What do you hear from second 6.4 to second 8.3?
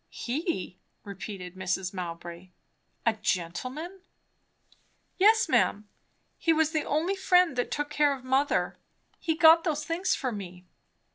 was the only friend that took care of